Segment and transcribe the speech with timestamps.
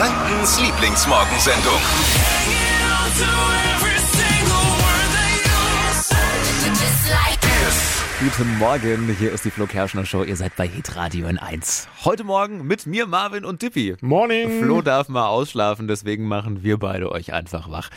[0.00, 1.78] Frankens Lieblingsmorgensendung.
[8.20, 10.22] Guten Morgen, hier ist die Flo Kerschner Show.
[10.22, 11.88] Ihr seid bei Hitradio in 1.
[12.06, 13.94] Heute Morgen mit mir, Marvin und Dippy.
[14.00, 14.62] Morning.
[14.62, 17.90] Flo darf mal ausschlafen, deswegen machen wir beide euch einfach wach.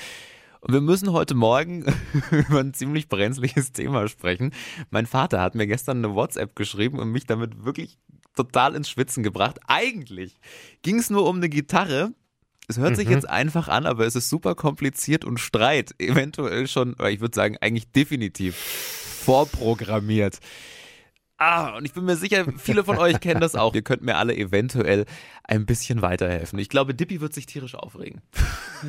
[0.64, 1.84] Und wir müssen heute Morgen
[2.32, 4.54] über ein ziemlich brenzliges Thema sprechen.
[4.92, 8.00] Mein Vater hat mir gestern eine WhatsApp geschrieben und mich damit wirklich
[8.34, 9.60] total ins Schwitzen gebracht.
[9.68, 10.40] Eigentlich
[10.82, 12.14] ging es nur um eine Gitarre.
[12.70, 16.96] Es hört sich jetzt einfach an, aber es ist super kompliziert und Streit eventuell schon,
[17.10, 20.40] ich würde sagen eigentlich definitiv vorprogrammiert.
[21.46, 23.76] Ah, und ich bin mir sicher, viele von euch kennen das auch.
[23.76, 25.04] Ihr könnt mir alle eventuell
[25.44, 26.58] ein bisschen weiterhelfen.
[26.58, 28.22] Ich glaube, Dippy wird sich tierisch aufregen.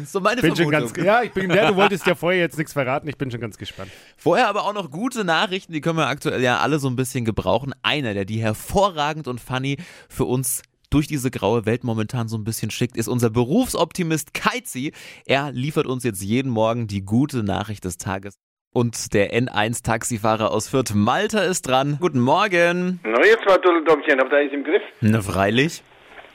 [0.06, 0.95] So meine Bin schon Vermutung.
[0.95, 3.40] ganz, ja, ich bin der, du wolltest ja vorher jetzt nichts verraten, ich bin schon
[3.40, 3.90] ganz gespannt.
[4.16, 7.24] Vorher aber auch noch gute Nachrichten, die können wir aktuell ja alle so ein bisschen
[7.24, 7.74] gebrauchen.
[7.82, 9.78] Einer, der die hervorragend und funny
[10.09, 14.92] für uns durch diese graue Welt momentan so ein bisschen schickt, ist unser Berufsoptimist Keizi.
[15.26, 18.38] Er liefert uns jetzt jeden Morgen die gute Nachricht des Tages.
[18.74, 21.96] Und der N1-Taxifahrer aus Fürth, Malta, ist dran.
[22.00, 22.98] Guten Morgen.
[23.04, 24.82] Na, jetzt mal Dulledommchen, habt ihr alles im Griff?
[25.00, 25.84] Na, freilich.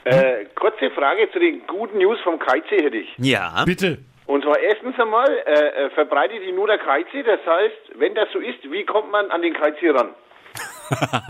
[0.04, 3.08] Äh, kurze Frage zu den guten News vom KC hätte ich.
[3.18, 3.62] Ja.
[3.66, 3.98] Bitte.
[4.24, 8.28] Und zwar erstens einmal, äh, äh, verbreitet die nur der KC, das heißt, wenn das
[8.32, 10.08] so ist, wie kommt man an den KC ran?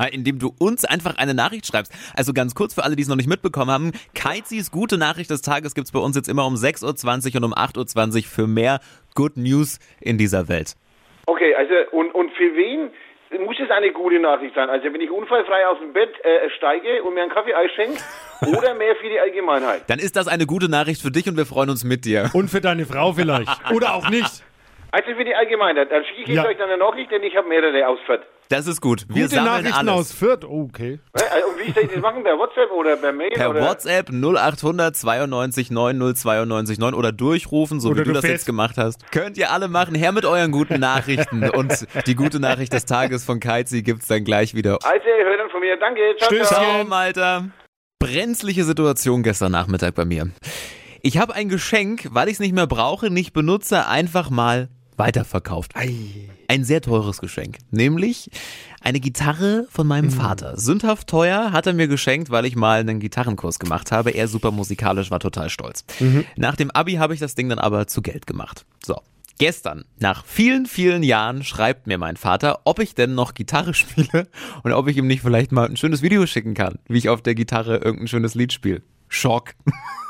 [0.13, 1.93] Indem du uns einfach eine Nachricht schreibst.
[2.15, 3.93] Also ganz kurz für alle, die es noch nicht mitbekommen haben.
[4.15, 7.55] Kaizis gute Nachricht des Tages gibt's bei uns jetzt immer um 6.20 Uhr und um
[7.55, 8.79] 8.20 Uhr für mehr
[9.17, 10.77] Good News in dieser Welt.
[11.27, 12.91] Okay, also, und, und für wen
[13.45, 14.69] muss es eine gute Nachricht sein?
[14.69, 18.01] Also, wenn ich unfallfrei aus dem Bett äh, steige und mir einen Kaffee einschenke,
[18.47, 19.83] oder mehr für die Allgemeinheit?
[19.89, 22.31] Dann ist das eine gute Nachricht für dich und wir freuen uns mit dir.
[22.33, 23.51] Und für deine Frau vielleicht.
[23.73, 24.43] Oder auch nicht.
[24.93, 25.91] Also für die Allgemeinheit.
[25.91, 26.45] Dann schicke ich Ja.
[26.47, 28.23] euch dann eine Nachricht, denn ich habe mehrere ausfährt.
[28.49, 29.05] Das ist gut.
[29.09, 29.93] Wir Gute sammeln Nachrichten alles.
[30.01, 30.45] aus Fürth.
[30.45, 30.99] Oh, okay.
[31.15, 32.25] Äh, Und wie soll ich das machen?
[32.25, 33.31] Per WhatsApp oder per Mail?
[33.31, 33.61] Per oder?
[33.61, 38.47] WhatsApp 0800 92 90 92 9 oder durchrufen, so Oder wie du, du das jetzt
[38.47, 39.13] gemacht hast.
[39.13, 39.95] Könnt ihr alle machen.
[39.95, 41.49] Her mit euren guten Nachrichten.
[41.55, 44.79] Und die gute Nachricht des Tages von Keizi gibt's dann gleich wieder.
[44.83, 45.77] Also, ihr hört dann von mir.
[45.77, 46.01] Danke.
[46.19, 46.49] Ciao, Tschüss.
[46.49, 46.61] ciao.
[46.65, 47.45] Ciao, Malta.
[48.01, 50.31] Brenzliche Situation gestern Nachmittag bei mir.
[51.03, 54.69] Ich habe ein Geschenk, weil ich es nicht mehr brauche, nicht benutze, einfach mal
[55.01, 55.73] weiterverkauft.
[56.47, 57.59] Ein sehr teures Geschenk.
[57.71, 58.31] Nämlich
[58.83, 60.59] eine Gitarre von meinem Vater.
[60.59, 64.11] Sündhaft teuer hat er mir geschenkt, weil ich mal einen Gitarrenkurs gemacht habe.
[64.11, 65.85] Er super musikalisch, war total stolz.
[66.37, 68.67] Nach dem Abi habe ich das Ding dann aber zu Geld gemacht.
[68.85, 69.01] So.
[69.39, 74.29] Gestern, nach vielen, vielen Jahren, schreibt mir mein Vater, ob ich denn noch Gitarre spiele
[74.65, 77.23] und ob ich ihm nicht vielleicht mal ein schönes Video schicken kann, wie ich auf
[77.23, 78.83] der Gitarre irgendein schönes Lied spiele.
[79.09, 79.55] Schock.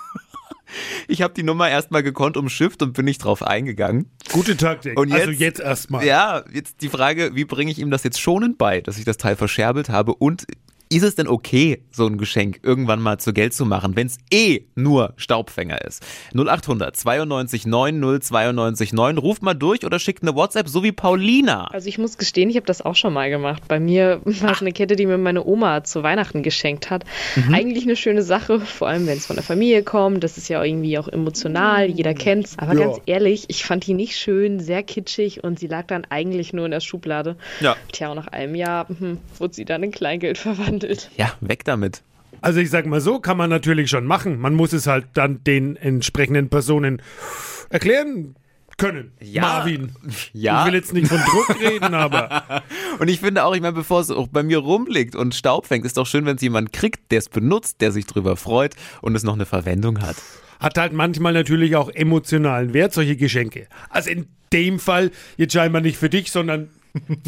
[1.08, 4.10] Ich habe die Nummer erstmal gekonnt umschifft und bin nicht drauf eingegangen.
[4.32, 4.98] Gute Taktik.
[4.98, 6.04] Und also jetzt- jetzt erstmal.
[6.04, 9.16] Ja, jetzt die Frage, wie bringe ich ihm das jetzt schonend bei, dass ich das
[9.16, 10.46] Teil verscherbelt habe und
[10.92, 14.18] ist es denn okay, so ein Geschenk irgendwann mal zu Geld zu machen, wenn es
[14.32, 16.04] eh nur Staubfänger ist?
[16.34, 19.18] 0800 92 90 92 9.
[19.18, 21.68] Ruft mal durch oder schickt eine WhatsApp, so wie Paulina.
[21.68, 23.62] Also ich muss gestehen, ich habe das auch schon mal gemacht.
[23.68, 27.04] Bei mir war es eine Kette, die mir meine Oma zu Weihnachten geschenkt hat.
[27.52, 30.24] Eigentlich eine schöne Sache, vor allem wenn es von der Familie kommt.
[30.24, 32.58] Das ist ja irgendwie auch emotional, jeder kennt's.
[32.58, 32.86] Aber Ja.
[32.86, 36.64] ganz ehrlich, ich fand die nicht schön, sehr kitschig und sie lag dann eigentlich nur
[36.64, 37.36] in der Schublade.
[37.60, 37.76] Ja.
[37.92, 40.79] Tja, und nach einem Jahr hm, wurde sie dann in Kleingeld verwandelt.
[41.16, 42.02] Ja, weg damit.
[42.42, 44.38] Also ich sag mal so, kann man natürlich schon machen.
[44.40, 47.02] Man muss es halt dann den entsprechenden Personen
[47.68, 48.34] erklären
[48.78, 49.12] können.
[49.20, 49.42] Ja.
[49.42, 49.92] Marvin.
[50.32, 50.60] Ja.
[50.60, 52.62] Ich will jetzt nicht von Druck reden, aber
[52.98, 55.84] Und ich finde auch, ich meine, bevor es auch bei mir rumliegt und Staub fängt,
[55.84, 59.14] ist doch schön, wenn es jemand kriegt, der es benutzt, der sich drüber freut und
[59.14, 60.16] es noch eine Verwendung hat.
[60.60, 63.66] hat halt manchmal natürlich auch emotionalen Wert, solche Geschenke.
[63.90, 66.70] Also in dem Fall jetzt scheinbar nicht für dich, sondern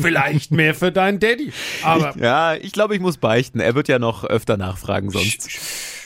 [0.01, 1.53] vielleicht mehr für deinen Daddy.
[1.83, 3.61] Aber Ja, ich glaube, ich muss beichten.
[3.61, 5.49] Er wird ja noch öfter nachfragen sonst.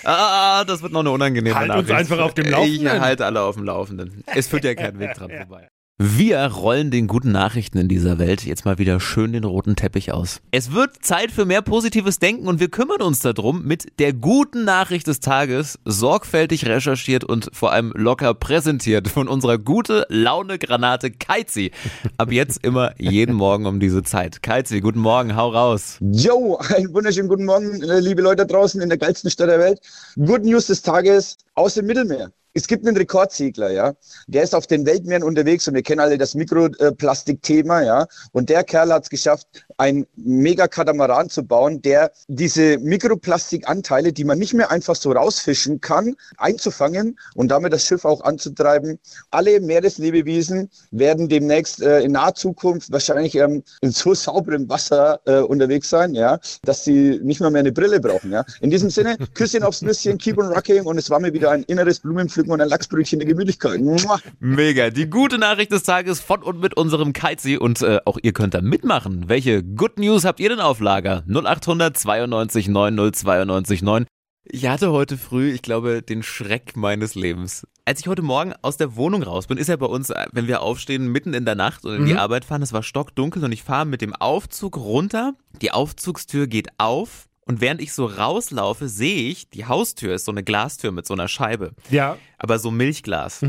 [0.04, 1.98] Ah, das wird noch eine unangenehme Halt uns Nachricht.
[2.12, 2.86] einfach auf dem Laufenden.
[2.86, 4.22] Ich halte alle auf dem Laufenden.
[4.26, 5.68] Es führt ja kein Weg dran vorbei.
[5.98, 10.12] Wir rollen den guten Nachrichten in dieser Welt jetzt mal wieder schön den roten Teppich
[10.12, 10.42] aus.
[10.50, 14.64] Es wird Zeit für mehr positives Denken und wir kümmern uns darum mit der guten
[14.64, 21.10] Nachricht des Tages, sorgfältig recherchiert und vor allem locker präsentiert von unserer gute Laune Granate
[21.10, 21.70] Keizi.
[22.18, 24.42] Ab jetzt immer jeden Morgen um diese Zeit.
[24.42, 25.96] Keizi, guten Morgen, hau raus.
[26.00, 29.80] Yo, einen wunderschönen guten Morgen, äh, liebe Leute draußen in der geilsten Stadt der Welt.
[30.16, 32.30] Good News des Tages aus dem Mittelmeer.
[32.56, 33.92] Es gibt einen Rekordsegler, ja.
[34.28, 38.06] Der ist auf den Weltmeeren unterwegs und wir kennen alle das Mikroplastik-Thema, ja.
[38.32, 44.38] Und der Kerl hat es geschafft, ein Mega-Katamaran zu bauen, der diese Mikroplastikanteile, die man
[44.38, 48.98] nicht mehr einfach so rausfischen kann, einzufangen und damit das Schiff auch anzutreiben.
[49.30, 55.40] Alle Meereslebewesen werden demnächst äh, in naher Zukunft wahrscheinlich ähm, in so sauberem Wasser äh,
[55.40, 58.46] unterwegs sein, ja, dass sie nicht mal mehr eine Brille brauchen, ja.
[58.62, 61.62] In diesem Sinne, Küsschen aufs Nüsschen, keep on rocking und es war mir wieder ein
[61.64, 63.80] inneres Blumenpflücken und ein Lachsbrötchen der Gemütlichkeit.
[63.80, 64.20] Mua.
[64.40, 64.90] Mega.
[64.90, 68.54] Die gute Nachricht des Tages von und mit unserem Kaizi und äh, auch ihr könnt
[68.54, 69.28] da mitmachen.
[69.28, 71.24] Welche Good News habt ihr denn auf Lager?
[71.28, 74.06] 0800 92 90 92 9.
[74.48, 77.66] Ich hatte heute früh, ich glaube, den Schreck meines Lebens.
[77.84, 80.46] Als ich heute Morgen aus der Wohnung raus bin, ist ja bei uns, äh, wenn
[80.46, 83.50] wir aufstehen, mitten in der Nacht und in die Arbeit fahren, es war stockdunkel und
[83.50, 85.34] ich fahre mit dem Aufzug runter.
[85.62, 90.32] Die Aufzugstür geht auf und während ich so rauslaufe, sehe ich, die Haustür ist so
[90.32, 93.44] eine Glastür mit so einer Scheibe, Ja, aber so Milchglas.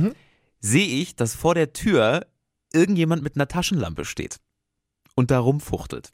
[0.59, 2.25] Sehe ich, dass vor der Tür
[2.73, 4.37] irgendjemand mit einer Taschenlampe steht
[5.15, 6.13] und da rumfuchtelt.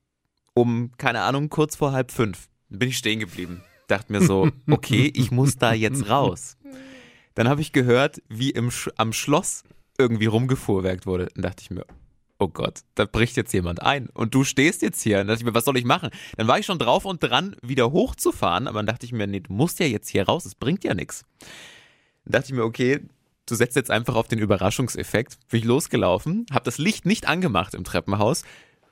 [0.53, 3.63] Um, keine Ahnung, kurz vor halb fünf bin ich stehen geblieben.
[3.88, 6.57] Dachte mir so, okay, ich muss da jetzt raus.
[7.35, 9.63] Dann habe ich gehört, wie im Sch am Schloss
[9.97, 11.27] irgendwie rumgefuhrwerkt wurde.
[11.33, 11.85] Dann dachte ich mir,
[12.44, 14.10] oh Gott, da bricht jetzt jemand ein.
[14.10, 15.18] Und du stehst jetzt hier.
[15.18, 16.10] Dann dachte ich mir, was soll ich machen?
[16.38, 18.68] Dann war ich schon drauf und dran, wieder hochzufahren.
[18.68, 20.45] Aber dann dachte ich mir, nee, du musst ja jetzt hier raus.
[20.45, 21.24] Es bringt ja nichts.
[22.25, 23.00] Dann dachte ich mir, okay,
[23.45, 25.38] du setzt jetzt einfach auf den Überraschungseffekt.
[25.50, 28.44] Bin ich losgelaufen, habe das Licht nicht angemacht im Treppenhaus,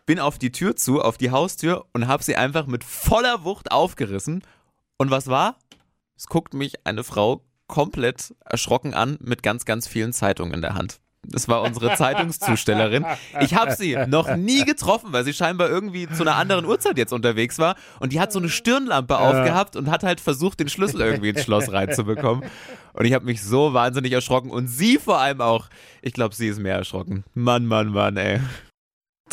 [0.05, 3.71] bin auf die Tür zu, auf die Haustür und habe sie einfach mit voller Wucht
[3.71, 4.43] aufgerissen.
[4.97, 5.57] Und was war?
[6.15, 10.75] Es guckt mich eine Frau komplett erschrocken an mit ganz, ganz vielen Zeitungen in der
[10.75, 11.00] Hand.
[11.23, 13.05] Das war unsere Zeitungszustellerin.
[13.41, 17.13] Ich habe sie noch nie getroffen, weil sie scheinbar irgendwie zu einer anderen Uhrzeit jetzt
[17.13, 17.75] unterwegs war.
[17.99, 21.43] Und die hat so eine Stirnlampe aufgehabt und hat halt versucht, den Schlüssel irgendwie ins
[21.43, 22.43] Schloss reinzubekommen.
[22.93, 24.49] Und ich habe mich so wahnsinnig erschrocken.
[24.49, 25.67] Und sie vor allem auch.
[26.01, 27.23] Ich glaube, sie ist mehr erschrocken.
[27.33, 28.41] Mann, Mann, Mann, ey.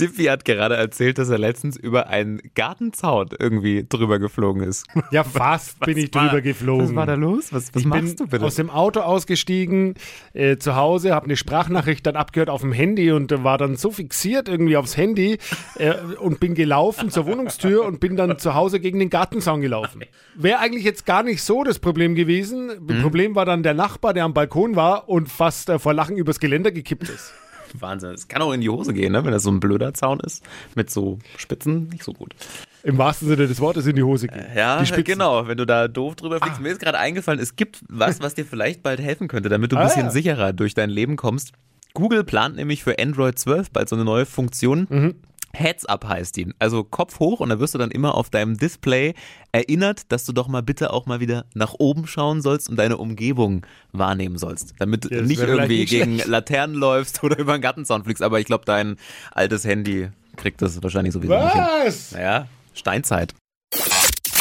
[0.00, 4.87] Dippy hat gerade erzählt, dass er letztens über einen Gartenzaun irgendwie drüber geflogen ist.
[5.11, 6.89] ja, fast bin ich war- drüber geflogen.
[6.89, 7.53] Was war da los?
[7.53, 8.45] Was, was ich machst bin du bitte?
[8.45, 9.95] aus dem Auto ausgestiegen,
[10.33, 13.77] äh, zu Hause, habe eine Sprachnachricht dann abgehört auf dem Handy und äh, war dann
[13.77, 15.39] so fixiert irgendwie aufs Handy
[15.77, 20.03] äh, und bin gelaufen zur Wohnungstür und bin dann zu Hause gegen den Gartenzaun gelaufen.
[20.35, 22.71] Wäre eigentlich jetzt gar nicht so das Problem gewesen.
[22.87, 26.17] Das Problem war dann der Nachbar, der am Balkon war und fast äh, vor Lachen
[26.17, 27.33] übers Geländer gekippt ist.
[27.79, 28.11] Wahnsinn.
[28.11, 29.25] Es kann auch in die Hose gehen, ne?
[29.25, 30.43] wenn das so ein blöder Zaun ist.
[30.75, 32.35] Mit so Spitzen, nicht so gut.
[32.82, 34.47] Im wahrsten Sinne des Wortes in die Hose gehen.
[34.55, 35.05] Ja, die Spitzen.
[35.05, 35.47] genau.
[35.49, 36.61] Wenn du da doof drüber fliegst.
[36.61, 39.76] Mir ist gerade eingefallen, es gibt was, was dir vielleicht bald helfen könnte, damit du
[39.76, 40.11] ein Ah, bisschen ja.
[40.11, 41.53] sicherer durch dein Leben kommst.
[41.94, 44.87] Google plant nämlich für Android 12 bald so eine neue Funktion.
[44.88, 45.15] Mhm.
[45.55, 46.53] Heads up heißt die.
[46.59, 49.15] Also Kopf hoch und da wirst du dann immer auf deinem Display
[49.53, 52.97] erinnert, dass du doch mal bitte auch mal wieder nach oben schauen sollst und deine
[52.99, 54.75] Umgebung wahrnehmen sollst.
[54.79, 56.29] Damit du Ja, nicht irgendwie nicht gegen schlecht.
[56.29, 58.23] Laternen läufst oder über einen Gartenzaun fliegst.
[58.23, 58.97] Aber ich glaube, dein
[59.33, 61.65] altes Handy kriegt das wahrscheinlich sowieso nicht hin.
[61.85, 62.12] Was?
[62.12, 63.35] Naja, Steinzeit.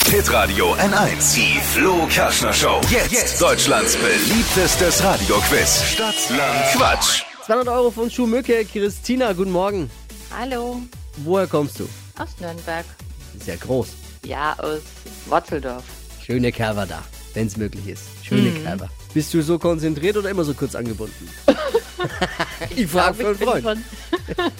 [0.10, 1.36] Hitradio N1.
[1.36, 2.80] Die Flo Kerschner Show.
[2.89, 3.42] Jetzt.
[3.42, 5.83] Deutschlands beliebtestes Radioquiz.
[5.83, 7.24] Stadt, Land, Quatsch.
[7.45, 8.63] 200 Euro von Schuhmücke.
[8.65, 9.89] Christina, guten Morgen.
[10.31, 10.81] Hallo,
[11.18, 11.88] Woher kommst du?
[12.19, 12.85] aus Nürnberg.
[13.45, 13.94] Ja groß.
[14.25, 14.81] Ja, aus
[15.27, 15.83] Wotzeldorf.
[16.24, 17.03] Schöne Kerber da,
[17.33, 18.03] wenn es möglich ist.
[18.24, 18.89] Schöne Kerber.
[19.13, 21.29] Bist du so konzentriert oder immer so kurz angebunden?
[22.75, 23.81] ich frage für einen Ich bin Freund.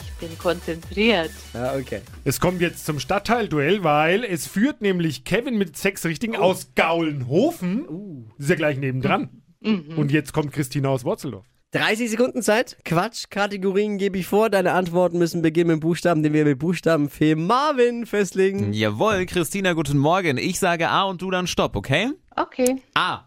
[0.00, 1.30] ich bin konzentriert.
[1.52, 2.00] Ja, okay.
[2.24, 8.26] Es kommt jetzt zum Stadtteilduell, weil es führt nämlich Kevin mit sechs Richtigen aus Gaulenhofen.
[8.38, 9.42] Ist ja gleich nebendran.
[9.62, 11.44] Und jetzt kommt Christina aus Wurzeldorf.
[11.72, 12.76] 30 Sekunden Zeit.
[12.84, 13.24] Quatsch.
[13.28, 14.50] Kategorien gebe ich vor.
[14.50, 18.72] Deine Antworten müssen beginnen mit Buchstaben, den wir mit Buchstaben für Marvin festlegen.
[18.72, 20.38] Jawohl, Christina, guten Morgen.
[20.38, 22.10] Ich sage A und du dann Stopp, okay?
[22.36, 23.26] Okay, A.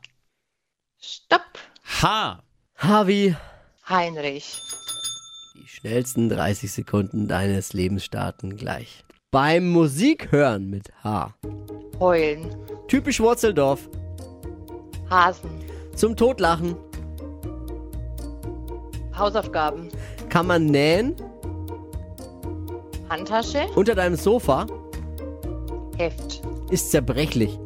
[0.99, 1.41] stopp.
[2.01, 2.41] H.
[2.75, 3.35] Harvey.
[3.87, 4.55] Heinrich.
[5.55, 9.03] Die schnellsten 30 Sekunden deines Lebens starten gleich.
[9.31, 11.33] Beim Musik hören mit H.
[11.99, 12.55] Heulen.
[12.87, 13.89] Typisch Wurzeldorf.
[15.09, 15.49] Hasen.
[15.95, 16.75] Zum Totlachen.
[19.19, 19.89] Hausaufgaben.
[20.29, 21.15] Kann man nähen.
[23.09, 23.67] Handtasche.
[23.75, 24.65] Unter deinem Sofa.
[25.97, 26.41] Heft.
[26.69, 27.59] Ist zerbrechlich.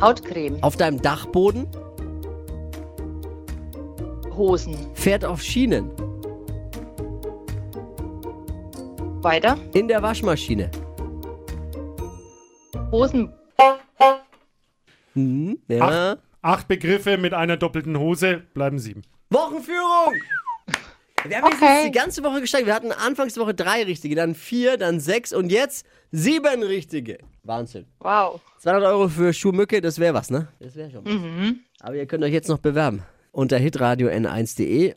[0.00, 0.62] Hautcreme.
[0.62, 1.66] Auf deinem Dachboden.
[4.36, 4.76] Hosen.
[4.94, 5.90] Fährt auf Schienen.
[9.22, 9.56] Weiter.
[9.72, 10.70] In der Waschmaschine.
[12.92, 13.32] Hosen.
[15.14, 16.16] Hm, ja.
[16.44, 19.00] Acht Begriffe mit einer doppelten Hose bleiben sieben.
[19.30, 20.12] Wochenführung!
[21.26, 22.66] Wir haben jetzt die ganze Woche gesteigert.
[22.66, 27.16] Wir hatten Anfangswoche drei richtige, dann vier, dann sechs und jetzt sieben richtige.
[27.44, 27.86] Wahnsinn.
[27.98, 28.42] Wow.
[28.58, 30.48] 200 Euro für Schuhmücke, das wäre was, ne?
[30.60, 31.54] Das wäre schon was.
[31.80, 33.04] Aber ihr könnt euch jetzt noch bewerben.
[33.32, 34.96] Unter hitradio n1.de.